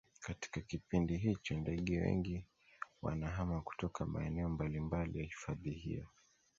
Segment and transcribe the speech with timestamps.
[0.19, 2.45] katika kipindi hicho ndege wengi
[3.01, 6.07] wanahama kutoka maeneo mbalimbali ya hifadhi hiyo